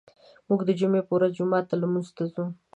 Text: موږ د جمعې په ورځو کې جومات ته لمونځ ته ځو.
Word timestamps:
موږ 0.47 0.59
د 0.65 0.69
جمعې 0.79 1.01
په 1.07 1.11
ورځو 1.15 1.31
کې 1.33 1.35
جومات 1.37 1.65
ته 1.69 1.75
لمونځ 1.81 2.07
ته 2.15 2.23
ځو. 2.33 2.45